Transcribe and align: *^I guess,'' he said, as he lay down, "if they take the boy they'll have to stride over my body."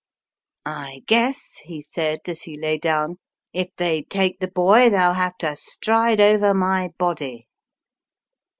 *^I 0.65 1.05
guess,'' 1.05 1.59
he 1.61 1.79
said, 1.79 2.21
as 2.27 2.41
he 2.41 2.59
lay 2.59 2.79
down, 2.79 3.19
"if 3.53 3.69
they 3.77 4.01
take 4.01 4.39
the 4.39 4.47
boy 4.47 4.89
they'll 4.89 5.13
have 5.13 5.37
to 5.41 5.55
stride 5.55 6.19
over 6.19 6.55
my 6.55 6.89
body." 6.97 7.47